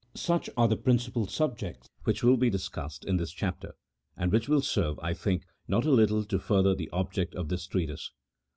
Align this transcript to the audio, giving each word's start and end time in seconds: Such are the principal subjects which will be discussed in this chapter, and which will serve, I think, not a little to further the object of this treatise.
Such 0.15 0.49
are 0.57 0.67
the 0.67 0.77
principal 0.77 1.27
subjects 1.27 1.87
which 2.05 2.23
will 2.23 2.35
be 2.35 2.49
discussed 2.49 3.05
in 3.05 3.17
this 3.17 3.29
chapter, 3.31 3.75
and 4.17 4.31
which 4.31 4.49
will 4.49 4.63
serve, 4.63 4.97
I 4.97 5.13
think, 5.13 5.45
not 5.67 5.85
a 5.85 5.91
little 5.91 6.25
to 6.25 6.39
further 6.39 6.73
the 6.73 6.89
object 6.91 7.35
of 7.35 7.49
this 7.49 7.67
treatise. 7.67 8.09